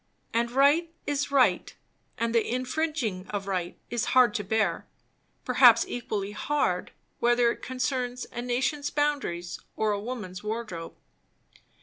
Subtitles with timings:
[0.33, 1.75] And right is right;
[2.17, 4.87] and the infringing of right is hard to bear,
[5.45, 6.89] perhaps equally hard,
[7.19, 10.95] whether it concerns a nation's boundaries or a woman's wardrobe.